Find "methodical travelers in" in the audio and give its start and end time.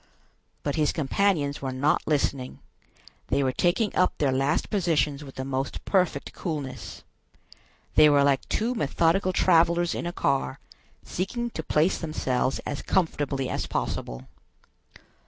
8.73-10.07